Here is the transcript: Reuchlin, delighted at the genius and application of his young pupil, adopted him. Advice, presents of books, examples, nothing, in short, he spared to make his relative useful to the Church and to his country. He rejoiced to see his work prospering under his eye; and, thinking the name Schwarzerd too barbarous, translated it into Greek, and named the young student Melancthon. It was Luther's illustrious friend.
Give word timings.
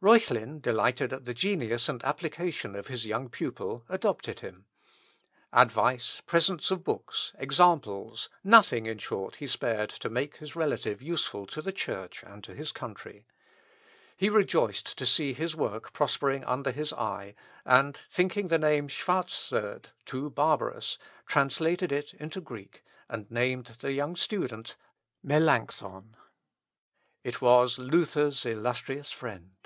Reuchlin, 0.00 0.60
delighted 0.60 1.12
at 1.12 1.24
the 1.24 1.34
genius 1.34 1.88
and 1.88 2.04
application 2.04 2.76
of 2.76 2.86
his 2.86 3.04
young 3.04 3.28
pupil, 3.28 3.84
adopted 3.88 4.38
him. 4.38 4.64
Advice, 5.52 6.22
presents 6.24 6.70
of 6.70 6.84
books, 6.84 7.32
examples, 7.36 8.28
nothing, 8.44 8.86
in 8.86 8.98
short, 8.98 9.34
he 9.36 9.46
spared 9.48 9.90
to 9.90 10.08
make 10.08 10.36
his 10.36 10.54
relative 10.54 11.02
useful 11.02 11.46
to 11.46 11.60
the 11.60 11.72
Church 11.72 12.22
and 12.22 12.44
to 12.44 12.54
his 12.54 12.70
country. 12.70 13.26
He 14.16 14.30
rejoiced 14.30 14.96
to 14.98 15.04
see 15.04 15.32
his 15.32 15.56
work 15.56 15.92
prospering 15.92 16.44
under 16.44 16.70
his 16.70 16.92
eye; 16.92 17.34
and, 17.64 17.96
thinking 18.08 18.46
the 18.46 18.56
name 18.56 18.86
Schwarzerd 18.86 19.86
too 20.06 20.30
barbarous, 20.30 20.96
translated 21.26 21.90
it 21.90 22.14
into 22.14 22.40
Greek, 22.40 22.84
and 23.08 23.28
named 23.32 23.66
the 23.80 23.92
young 23.92 24.14
student 24.14 24.76
Melancthon. 25.24 26.14
It 27.24 27.40
was 27.40 27.78
Luther's 27.78 28.46
illustrious 28.46 29.10
friend. 29.10 29.56